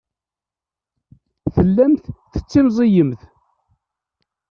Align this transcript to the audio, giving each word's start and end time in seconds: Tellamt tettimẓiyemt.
Tellamt 1.53 2.05
tettimẓiyemt. 2.31 3.21